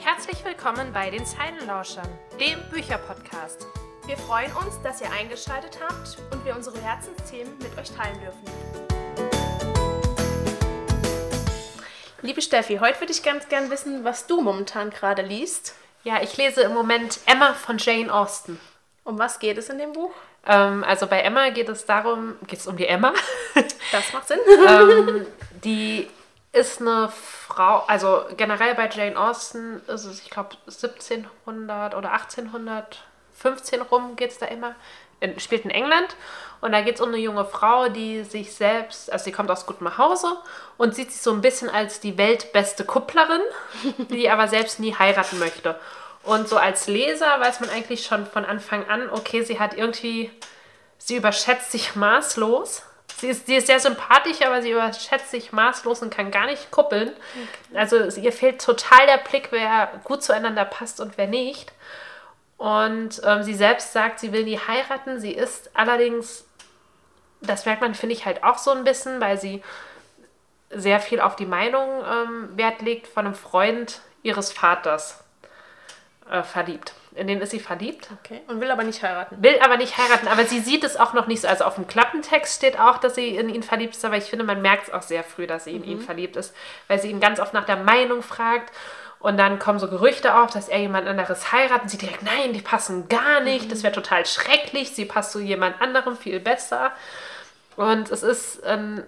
[0.00, 2.08] Herzlich willkommen bei den Zeilenlauschern,
[2.40, 3.66] dem Bücherpodcast.
[4.06, 8.44] Wir freuen uns, dass ihr eingeschaltet habt und wir unsere Herzensthemen mit euch teilen dürfen.
[12.22, 15.74] Liebe Steffi, heute würde ich ganz gern wissen, was du momentan gerade liest.
[16.04, 18.60] Ja, ich lese im Moment Emma von Jane Austen.
[19.04, 20.12] Um was geht es in dem Buch?
[20.46, 23.12] Ähm, also bei Emma geht es darum, geht es um die Emma.
[23.92, 24.38] Das macht Sinn.
[24.68, 25.26] ähm,
[25.64, 26.08] die
[26.52, 33.82] ist eine Frau, also generell bei Jane Austen ist es, ich glaube, 1700 oder 1815
[33.82, 34.74] rum geht es da immer.
[35.20, 36.14] In, spielt in England
[36.60, 39.64] und da geht es um eine junge Frau, die sich selbst, also sie kommt aus
[39.64, 40.26] gutem Hause
[40.76, 43.40] und sieht sich so ein bisschen als die weltbeste Kupplerin,
[44.10, 45.78] die aber selbst nie heiraten möchte.
[46.26, 50.32] Und so als Leser weiß man eigentlich schon von Anfang an, okay, sie hat irgendwie,
[50.98, 52.82] sie überschätzt sich maßlos.
[53.18, 56.72] Sie ist, sie ist sehr sympathisch, aber sie überschätzt sich maßlos und kann gar nicht
[56.72, 57.12] kuppeln.
[57.74, 61.72] Also ihr fehlt total der Blick, wer gut zueinander passt und wer nicht.
[62.56, 65.20] Und ähm, sie selbst sagt, sie will nie heiraten.
[65.20, 66.44] Sie ist allerdings,
[67.40, 69.62] das merkt man, finde ich halt auch so ein bisschen, weil sie
[70.70, 75.22] sehr viel auf die Meinung ähm, Wert legt von einem Freund ihres Vaters
[76.30, 76.94] äh, verliebt.
[77.14, 78.08] In den ist sie verliebt.
[78.22, 78.42] Okay.
[78.48, 79.42] Und will aber nicht heiraten.
[79.42, 81.48] Will aber nicht heiraten, aber sie sieht es auch noch nicht so.
[81.48, 84.44] Also auf dem Klappentext steht auch, dass sie in ihn verliebt ist, aber ich finde,
[84.44, 86.54] man merkt es auch sehr früh, dass sie in ihn verliebt ist,
[86.88, 88.72] weil sie ihn ganz oft nach der Meinung fragt.
[89.18, 91.84] Und dann kommen so Gerüchte auf, dass er jemand anderes heiratet.
[91.84, 93.72] Und sie direkt, nein, die passen gar nicht.
[93.72, 94.94] Das wäre total schrecklich.
[94.94, 96.92] Sie passt zu jemand anderem viel besser.
[97.76, 99.02] Und es ist, ähm,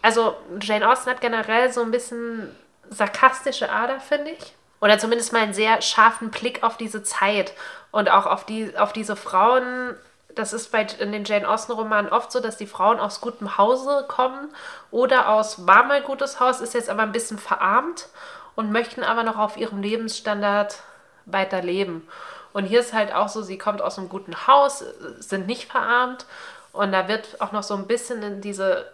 [0.00, 2.54] also Jane Austen hat generell so ein bisschen
[2.88, 4.54] sarkastische Ader, finde ich.
[4.80, 7.52] Oder zumindest mal einen sehr scharfen Blick auf diese Zeit
[7.90, 9.94] und auch auf, die, auf diese Frauen.
[10.34, 14.04] Das ist bei in den Jane Austen-Romanen oft so, dass die Frauen aus gutem Hause
[14.06, 14.50] kommen
[14.90, 18.08] oder aus war mal gutes Haus, ist jetzt aber ein bisschen verarmt
[18.54, 20.80] und möchten aber noch auf ihrem Lebensstandard
[21.24, 22.06] weiter leben.
[22.52, 24.84] Und hier ist halt auch so, sie kommt aus einem guten Haus,
[25.18, 26.26] sind nicht verarmt
[26.72, 28.86] und da wird auch noch so ein bisschen in diese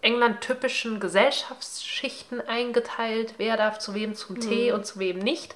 [0.00, 5.54] England-typischen Gesellschaftsschichten eingeteilt, wer darf zu wem zum Tee und zu wem nicht.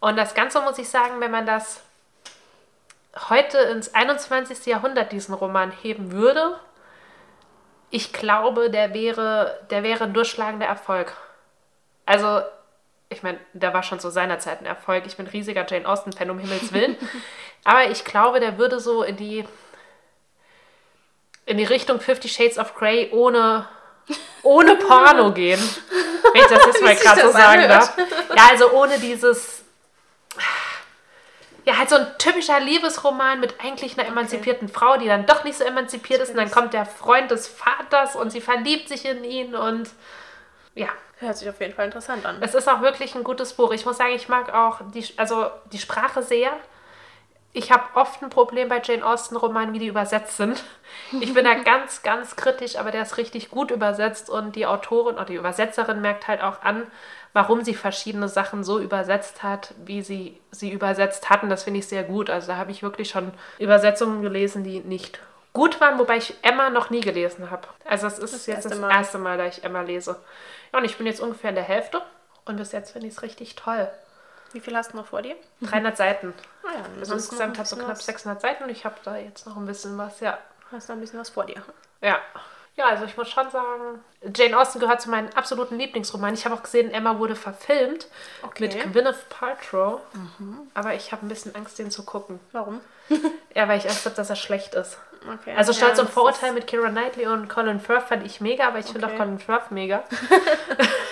[0.00, 1.80] Und das Ganze muss ich sagen, wenn man das
[3.30, 4.66] heute ins 21.
[4.66, 6.58] Jahrhundert diesen Roman heben würde,
[7.90, 11.14] ich glaube, der wäre, der wäre ein durchschlagender Erfolg.
[12.06, 12.40] Also,
[13.10, 15.04] ich meine, der war schon zu seiner Zeit ein Erfolg.
[15.06, 16.96] Ich bin riesiger Jane Austen-Fan, um Himmels Willen.
[17.64, 19.44] Aber ich glaube, der würde so in die,
[21.46, 23.68] in die Richtung Fifty Shades of Grey ohne,
[24.42, 25.60] ohne Porno gehen.
[26.32, 27.96] Wenn ich das jetzt mal gerade so sagen darf.
[28.36, 29.62] Ja, also ohne dieses.
[31.64, 35.56] Ja, halt so ein typischer Liebesroman mit eigentlich einer emanzipierten Frau, die dann doch nicht
[35.56, 36.30] so emanzipiert ist.
[36.30, 39.88] Und dann kommt der Freund des Vaters und sie verliebt sich in ihn und
[40.74, 40.88] ja,
[41.22, 42.38] Hört sich auf jeden Fall interessant an.
[42.40, 43.70] es ist auch wirklich ein gutes Buch.
[43.70, 46.50] Ich muss sagen, ich mag auch die, also die Sprache sehr.
[47.54, 50.64] Ich habe oft ein Problem bei Jane Austen-Romanen, wie die übersetzt sind.
[51.20, 55.16] Ich bin da ganz, ganz kritisch, aber der ist richtig gut übersetzt und die Autorin
[55.16, 56.86] oder die Übersetzerin merkt halt auch an,
[57.34, 61.50] warum sie verschiedene Sachen so übersetzt hat, wie sie sie übersetzt hatten.
[61.50, 62.30] Das finde ich sehr gut.
[62.30, 65.20] Also da habe ich wirklich schon Übersetzungen gelesen, die nicht
[65.52, 67.68] gut waren, wobei ich Emma noch nie gelesen habe.
[67.84, 70.16] Also es ist Das jetzt erste das erste Mal, da ich Emma lese.
[70.72, 72.00] Ja, und ich bin jetzt ungefähr in der Hälfte
[72.46, 73.90] und bis jetzt finde ich es richtig toll.
[74.52, 75.36] Wie viel hast du noch vor dir?
[75.62, 76.34] 300 Seiten.
[76.64, 78.70] Ah ja, Also hast du insgesamt ein hat so bisschen knapp was- 600 Seiten und
[78.70, 80.38] ich habe da jetzt noch ein bisschen was, ja.
[80.70, 81.62] Hast noch ein bisschen was vor dir.
[82.00, 82.18] Ja.
[82.74, 84.02] Ja, also ich muss schon sagen,
[84.34, 86.34] Jane Austen gehört zu meinen absoluten Lieblingsromanen.
[86.34, 88.06] Ich habe auch gesehen, Emma wurde verfilmt
[88.42, 88.62] Okay.
[88.74, 90.00] mit Gwyneth Paltrow.
[90.72, 92.40] Aber ich habe ein bisschen Angst, den zu gucken.
[92.52, 92.80] Warum?
[93.54, 94.96] Ja, weil ich Angst habe, dass er schlecht ist.
[95.30, 95.54] Okay.
[95.54, 98.40] Also Stolz Ja, und das Vorurteil ist- mit Keira Knightley und Colin Firth fand ich
[98.40, 99.18] mega, aber ich finde auch Okay.
[99.18, 100.02] Colin Firth mega.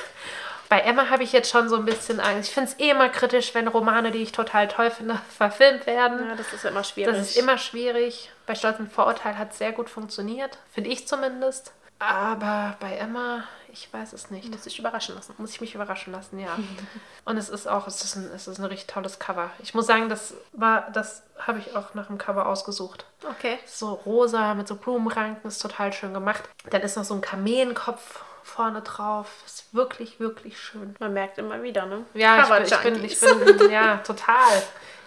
[0.71, 2.49] Bei Emma habe ich jetzt schon so ein bisschen Angst.
[2.49, 6.29] Ich finde es eh immer kritisch, wenn Romane, die ich total toll finde, verfilmt werden.
[6.29, 7.13] Ja, das ist immer schwierig.
[7.13, 8.31] Das ist immer schwierig.
[8.47, 11.73] Bei Stolz und Vorurteil hat es sehr gut funktioniert, finde ich zumindest.
[11.99, 14.49] Aber bei Emma, ich weiß es nicht.
[14.49, 15.34] Muss ich überraschen lassen.
[15.39, 16.57] Muss ich mich überraschen lassen, ja.
[17.25, 19.51] Und es ist auch, es ist ein, es ist ein richtig tolles Cover.
[19.59, 23.07] Ich muss sagen, das war, das habe ich auch nach dem Cover ausgesucht.
[23.28, 23.59] Okay.
[23.66, 26.45] So rosa mit so Blumenranken ist total schön gemacht.
[26.71, 29.28] Dann ist noch so ein Kameelenkopf vorne drauf.
[29.47, 30.95] Ist wirklich, wirklich schön.
[30.98, 32.04] Man merkt immer wieder, ne?
[32.15, 34.63] Ja, ich bin, ich bin, ich bin, ja, total.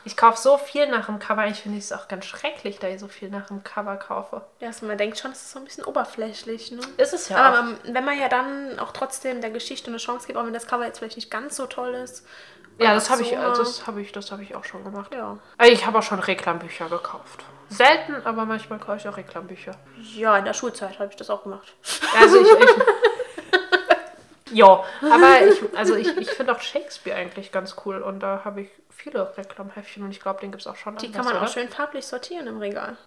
[0.05, 1.47] Ich kaufe so viel nach dem Cover.
[1.47, 4.41] Ich finde es auch ganz schrecklich, da ich so viel nach dem Cover kaufe.
[4.59, 6.81] Ja, also man denkt schon, es ist so ein bisschen oberflächlich, ne?
[6.97, 10.27] Ist es ja Aber man, wenn man ja dann auch trotzdem der Geschichte eine Chance
[10.27, 12.25] gibt, auch wenn das Cover jetzt vielleicht nicht ganz so toll ist.
[12.79, 15.13] Ja, das habe ich, so mal- das habe ich, das habe ich auch schon gemacht.
[15.13, 15.37] Ja.
[15.57, 17.45] Also Ich habe auch schon Reklambücher gekauft.
[17.69, 19.71] Selten, aber manchmal kaufe ich auch Reklambücher.
[20.15, 21.73] Ja, in der Schulzeit habe ich das auch gemacht.
[22.19, 22.69] Also ich, ich
[24.53, 28.61] Ja, aber ich, also ich, ich finde auch Shakespeare eigentlich ganz cool und da habe
[28.61, 30.95] ich viele Reklamheftchen und ich glaube, den gibt es auch schon.
[30.97, 31.49] Die anders, kann man oder?
[31.49, 32.97] auch schön farblich sortieren im Regal.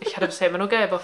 [0.00, 1.00] Ich hatte bisher immer nur gelbe.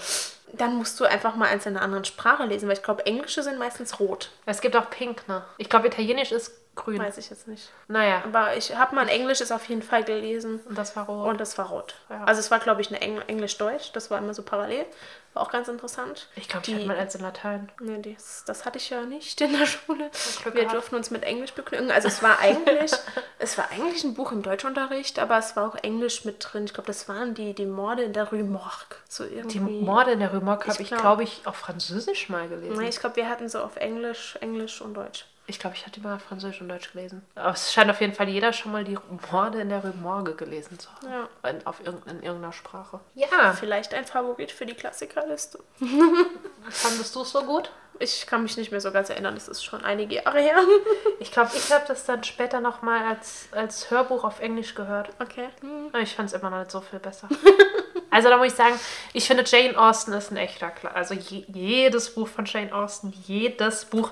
[0.53, 3.43] Dann musst du einfach mal eins in einer anderen Sprache lesen, weil ich glaube, Englische
[3.43, 4.31] sind meistens rot.
[4.45, 5.43] Es gibt auch Pink, ne?
[5.57, 6.99] Ich glaube, Italienisch ist grün.
[6.99, 7.69] Weiß ich jetzt nicht.
[7.89, 10.61] Naja, Aber ich habe mal ein Englisches auf jeden Fall gelesen.
[10.69, 11.27] und das war rot.
[11.27, 11.95] Und das war rot.
[12.09, 12.23] Ja.
[12.23, 13.91] Also es war, glaube ich, eine Engl Englisch-Deutsch.
[13.91, 14.85] Das war immer so parallel.
[15.33, 16.29] War auch ganz interessant.
[16.35, 17.71] ich glaube, ich die- hatte mal eins in Latein.
[17.79, 20.09] Nee, das, das hatte ich ja nicht in der Schule.
[20.43, 20.73] Wir gehabt.
[20.73, 21.91] durften uns mit Englisch begnügen.
[21.91, 22.91] Also es war eigentlich,
[23.39, 26.65] es war eigentlich ein Buch im Deutschunterricht, aber es war auch Englisch mit drin.
[26.65, 28.97] Ich glaube, das waren die, die Morde in der Rue Morgue.
[29.09, 29.59] So irgendwie.
[29.59, 32.47] Die Morde in der Rue Morgue habe Ich ich, glaub- glaube ich, auf Französisch mal
[32.47, 32.77] gelesen.
[32.79, 35.25] Nee, ich glaube, wir hatten so auf Englisch, Englisch und Deutsch.
[35.49, 37.25] Ich glaube, ich hatte mal Französisch und Deutsch gelesen.
[37.35, 38.97] Aber es scheint auf jeden Fall jeder schon mal die
[39.31, 41.07] Morde in der Rue Morgue gelesen zu haben.
[41.09, 41.49] Ja.
[41.49, 42.99] In, auf irgendein, in irgendeiner Sprache.
[43.15, 45.59] Ja, Vielleicht ein Favorit für die Klassikerliste.
[46.69, 47.71] fandest du es so gut?
[47.99, 50.57] Ich kann mich nicht mehr so ganz erinnern, das ist schon einige Jahre her.
[51.19, 55.09] Ich glaube, ich habe das dann später nochmal als, als Hörbuch auf Englisch gehört.
[55.19, 55.49] Okay.
[55.91, 57.27] Aber ich fand es immer noch nicht so viel besser.
[58.11, 58.79] also da muss ich sagen,
[59.13, 60.95] ich finde Jane Austen ist ein echter Klassiker.
[60.95, 64.11] Also je, jedes Buch von Jane Austen, jedes Buch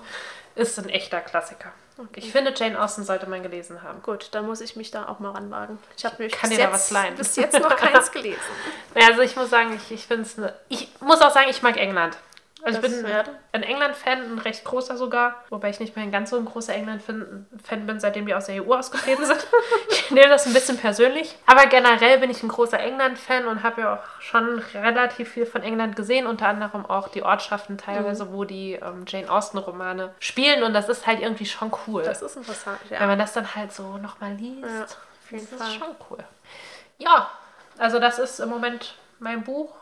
[0.56, 1.72] ist ein echter Klassiker.
[2.16, 4.02] Ich finde, Jane Austen sollte man gelesen haben.
[4.02, 5.80] Gut, dann muss ich mich da auch mal ranwagen.
[5.98, 8.40] Ich habe nämlich bis, jetzt, bis jetzt noch keins gelesen.
[8.96, 10.54] Also ich muss sagen, ich, ich finde es eine.
[10.70, 12.18] Ich muss auch sagen, ich mag England.
[12.66, 13.12] Also Das ich bin
[13.52, 16.74] ein England-Fan, ein recht großer sogar, wobei ich nicht mehr ein ganz so ein großer
[16.74, 19.46] England-Fan Fan bin, seitdem die aus der EU ausgetreten sind.
[19.90, 21.36] ich nehme das ein bisschen persönlich.
[21.46, 25.62] Aber generell bin ich ein großer England-Fan und habe ja auch schon relativ viel von
[25.62, 30.74] England gesehen, unter anderem auch die Ortschaften teilweise, wo die ähm, Jane Austen-Romane spielen und
[30.74, 32.02] das ist halt irgendwie schon cool.
[32.02, 33.00] Das ist interessant, ja.
[33.00, 34.64] Wenn man das dann halt so nochmal liest.
[34.64, 34.88] Ja,
[35.32, 35.68] das Fall.
[35.68, 36.24] ist schon cool.
[36.98, 37.30] Ja,
[37.78, 39.74] also das ist im Moment mein Buch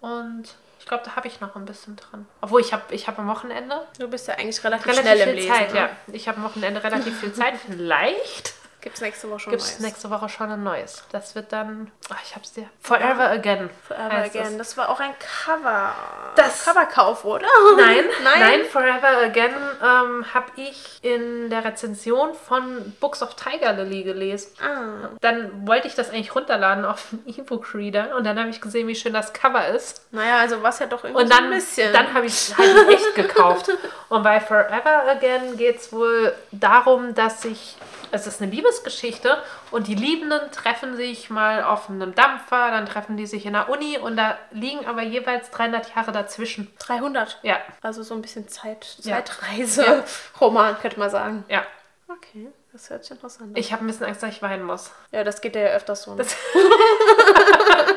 [0.00, 2.26] und ich glaube, da habe ich noch ein bisschen dran.
[2.40, 5.28] Obwohl, ich habe ich hab am Wochenende Du bist ja eigentlich relativ, relativ schnell viel
[5.28, 5.54] im Lesen.
[5.54, 5.72] Zeit.
[5.72, 5.78] ne?
[5.78, 7.54] Ja, ich habe am Wochenende relativ viel Zeit.
[7.66, 8.52] Vielleicht
[8.82, 9.80] Gibt es nächste Woche schon gibt es Neues.
[9.80, 11.02] nächste Woche schon ein neues.
[11.12, 13.70] Das wird dann, ach, ich habe es dir, Forever Again.
[13.86, 14.46] Forever Again.
[14.52, 14.58] es.
[14.58, 15.14] Das war auch ein
[15.44, 15.94] Cover.
[16.34, 17.46] Das- Coverkauf, oder?
[17.76, 18.40] Nein, Nein?
[18.40, 24.50] nein, Forever Again ähm, habe ich in der Rezension von Books of Tiger Lily gelesen.
[24.60, 28.88] Ah, Dann wollte ich das eigentlich runterladen auf dem E-Book-Reader und dann habe ich gesehen,
[28.88, 30.02] wie schön das Cover ist.
[30.12, 31.92] naja, also was ja doch irgendwie Und so dann, ein bisschen.
[31.92, 33.70] dann habe ich es halt echt gekauft.
[34.08, 37.76] Und bei Forever Again geht es wohl darum, dass sich,
[38.12, 43.16] es ist eine Liebesgeschichte und die Liebenden treffen sich mal auf einem Dampfer, dann treffen
[43.16, 46.72] die sich in der Uni und da liegen aber jeweils 300 Jahre dazwischen.
[46.78, 47.38] 300.
[47.42, 49.16] Ja, Also so ein bisschen Zeit, Ja.
[49.16, 50.04] Zeitreise.
[50.40, 51.44] Roman, könnte man sagen.
[51.48, 51.62] ja.
[52.08, 53.56] Okay, das hört sich interessant an.
[53.56, 54.90] Ich habe ein bisschen Angst, dass ich weinen muss.
[55.12, 56.14] ja, das geht ja öfters so.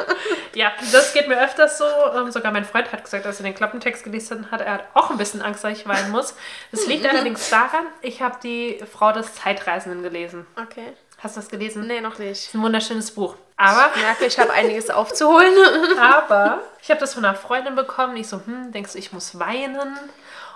[0.56, 1.86] Ja, das geht mir öfters so.
[2.16, 5.12] Ähm, sogar mein Freund hat gesagt, als er den Klappentext gelesen hat, er hat auch
[5.12, 6.36] ein bisschen Angst, dass ich weinen muss.
[6.72, 10.48] Das liegt allerdings daran, ich habe die Frau des Zeitreisenden gelesen.
[10.56, 10.94] Okay.
[11.20, 11.88] Hast du das gelesen?
[11.88, 12.32] Nee, noch nicht.
[12.32, 13.36] Das ist ein wunderschönes Buch.
[13.58, 15.54] Aber, Ich merke, ich habe einiges aufzuholen.
[16.00, 18.18] aber, ich habe das von einer Freundin bekommen.
[18.18, 19.98] Ich so, hm, denkst du, ich muss weinen?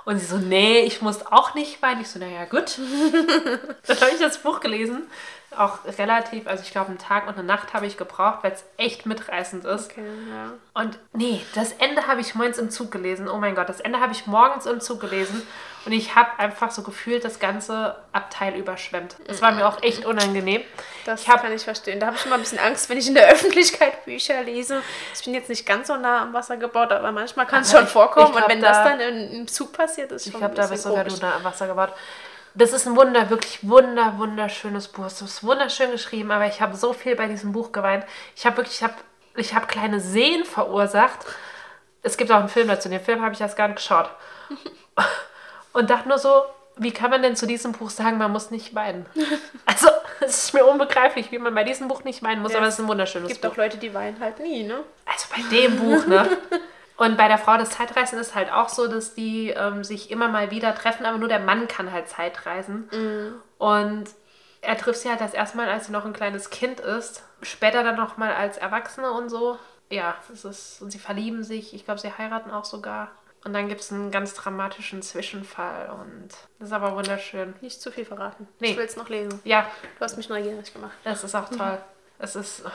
[0.06, 2.02] Und sie so, nee, ich muss auch nicht weinen.
[2.02, 2.78] Ich so, naja, gut.
[3.88, 5.08] Dann habe ich das Buch gelesen.
[5.56, 8.64] Auch relativ, also ich glaube, einen Tag und eine Nacht habe ich gebraucht, weil es
[8.78, 9.92] echt mitreißend ist.
[9.92, 10.54] Okay, ja.
[10.74, 13.28] Und nee, das Ende habe ich morgens im Zug gelesen.
[13.28, 15.46] Oh mein Gott, das Ende habe ich morgens im Zug gelesen.
[15.86, 19.16] Und ich habe einfach so gefühlt das ganze Abteil überschwemmt.
[19.28, 20.62] Das war mir auch echt unangenehm.
[21.12, 22.00] Das Ich hab- kann ich verstehen.
[22.00, 24.82] Da habe ich immer ein bisschen Angst, wenn ich in der Öffentlichkeit Bücher lese.
[25.16, 27.84] Ich bin jetzt nicht ganz so nah am Wasser gebaut, aber manchmal kann es schon
[27.86, 28.28] ich- vorkommen.
[28.28, 30.54] ich glaub, und wenn das da- dann in, im Zug passiert, ist Ich schon glaube,
[30.56, 31.16] ein da bist sogar komisch.
[31.16, 31.94] du da am Wasser gebaut.
[32.56, 35.06] Das ist ein wunder, wirklich wunder, wunderschönes Buch.
[35.06, 38.06] Es ist wunderschön geschrieben, aber ich habe so viel bei diesem Buch geweint.
[38.36, 38.96] Ich habe wirklich, ich habe
[39.36, 41.20] ich habe kleine Seen verursacht.
[42.02, 42.90] Es gibt auch einen Film dazu.
[42.90, 44.10] Den Film habe ich erst gar nicht geschaut.
[45.74, 46.44] Und dachte nur so,
[46.78, 49.06] wie kann man denn zu diesem Buch sagen, man muss nicht weinen?
[49.66, 49.89] Also,
[50.26, 52.76] es ist mir unbegreiflich, wie man bei diesem Buch nicht weinen muss, Ja, aber es
[52.76, 53.52] ist ein wunderschönes Es gibt Buch.
[53.54, 54.84] auch Leute, die weinen halt nie, ne?
[55.06, 56.38] Also bei dem Buch, ne?
[56.98, 60.28] Und bei der Frau des Zeitreisen ist halt auch so, dass die ähm, sich immer
[60.28, 63.40] mal wieder treffen, aber nur der Mann kann halt Zeitreisen.
[63.58, 64.10] Und
[64.60, 67.24] er trifft sie halt das erste Mal, als sie noch ein kleines Kind ist.
[67.42, 69.58] Später dann noch mal als Erwachsene und so.
[69.90, 71.74] Ja, es ist, und sie verlieben sich.
[71.74, 73.12] Ich glaube, sie heiraten auch sogar.
[73.46, 76.28] Und dann gibt es einen ganz dramatischen Zwischenfall und
[76.60, 77.54] das ist aber wunderschön.
[77.62, 78.48] Nicht zu viel verraten.
[78.60, 78.72] Nee.
[78.72, 79.40] Ich will es noch lesen.
[79.46, 79.66] Ja,
[79.98, 80.98] Du hast mich neugierig gemacht.
[81.06, 81.78] es ist auch toll.
[82.18, 82.70] Es ist, oh,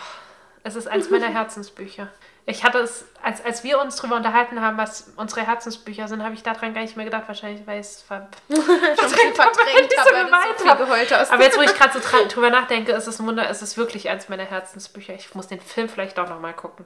[0.63, 2.09] es ist eins meiner Herzensbücher.
[2.47, 6.35] Ich hatte es, als, als wir uns darüber unterhalten haben, was unsere Herzensbücher sind, habe
[6.35, 7.25] ich daran gar nicht mehr gedacht.
[7.27, 10.79] Wahrscheinlich, weil ich es ver Schon ein bisschen hab, weil ich so geweint viel hab.
[10.79, 11.33] geheult hast.
[11.33, 14.11] Aber jetzt, wo ich gerade so drüber nachdenke, ist es ein Wunder, es ist wirklich
[14.11, 15.15] eins meiner Herzensbücher.
[15.15, 16.85] Ich muss den Film vielleicht auch nochmal gucken.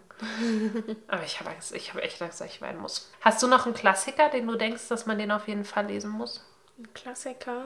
[1.09, 3.11] Aber ich habe Angst, ich habe echt Angst, dass ich weinen muss.
[3.21, 6.11] Hast du noch einen Klassiker, den du denkst, dass man den auf jeden Fall lesen
[6.11, 6.45] muss?
[6.79, 7.65] Ein Klassiker.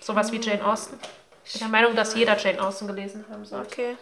[0.00, 0.98] Sowas wie Jane Austen.
[1.44, 3.66] Ich bin der Meinung, dass jeder Jane Austen gelesen haben sollte.
[3.70, 3.96] Okay.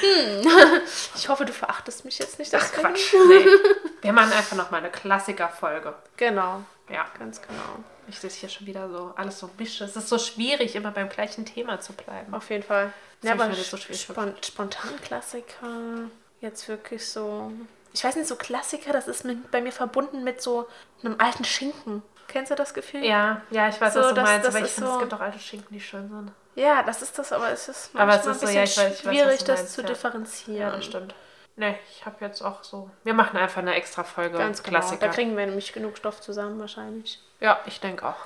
[0.00, 0.48] Hm.
[1.14, 2.54] Ich hoffe, du verachtest mich jetzt nicht.
[2.54, 2.72] Ach.
[2.72, 3.14] Quatsch.
[3.28, 3.46] Nee.
[4.02, 5.94] Wir machen einfach nochmal eine Klassiker-Folge.
[6.16, 7.06] Genau, Ja.
[7.18, 7.84] ganz genau.
[8.08, 9.84] Ich sehe hier schon wieder so alles so mische.
[9.84, 12.32] Es ist so schwierig, immer beim gleichen Thema zu bleiben.
[12.32, 12.92] Auf jeden Fall.
[13.20, 16.08] Das Ja, aber so spon spontan Klassiker.
[16.40, 17.52] Jetzt wirklich so.
[17.92, 20.68] Ich weiß nicht, so Klassiker, das ist mit, bei mir verbunden mit so
[21.02, 22.02] einem alten Schinken.
[22.28, 23.04] Kennst du das Gefühl?
[23.04, 25.00] Ja, ja, ich weiß, So, was du das- meinst, das aber ich finde, so- es
[25.00, 26.32] gibt auch alte Schinken, die schön sind.
[26.58, 28.82] Ja, das ist das, aber es ist Aber manchmal es ist so, ein ja, bisschen
[28.82, 29.86] weiß- ich weiß, schwierig, das meinst, zu ja.
[29.86, 30.60] differenzieren.
[30.60, 31.14] Ja, das stimmt.
[31.54, 32.90] Nee, ich habe jetzt auch so.
[33.04, 34.78] Wir machen einfach eine extra Folge Ganz genau.
[34.78, 35.06] Klassiker.
[35.06, 37.20] Da kriegen wir nämlich genug Stoff zusammen wahrscheinlich.
[37.38, 38.16] Ja, ich denke auch.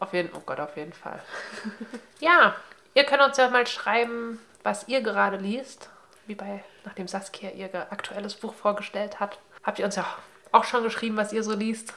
[0.00, 1.22] Auf jeden, oh Gott, auf jeden Fall.
[2.20, 2.56] ja,
[2.94, 5.90] ihr könnt uns ja mal schreiben, was ihr gerade liest.
[6.26, 9.38] Wie bei, nachdem Saskia ihr aktuelles Buch vorgestellt hat.
[9.62, 10.06] Habt ihr uns ja
[10.50, 11.94] auch schon geschrieben, was ihr so liest.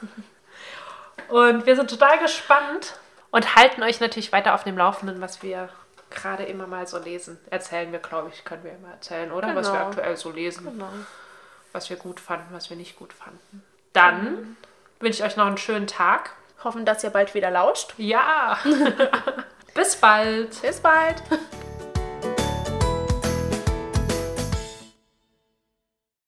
[1.28, 2.94] Und wir sind total gespannt
[3.34, 5.68] und halten euch natürlich weiter auf dem Laufenden, was wir
[6.08, 7.36] gerade immer mal so lesen.
[7.50, 9.56] Erzählen wir, glaube ich, können wir immer erzählen, oder?
[9.56, 9.86] Was wir Genau.
[9.88, 10.88] aktuell so lesen Genau.
[11.72, 13.64] was wir gut fanden, was wir nicht gut fanden.
[13.92, 14.56] Dann
[15.00, 16.30] wünsche ich euch noch einen schönen Tag.
[16.62, 17.94] Hoffen, dass ihr bald wieder lauscht.
[17.96, 18.56] Ja.
[19.74, 20.62] Bis bald.
[20.62, 21.20] Bis bald.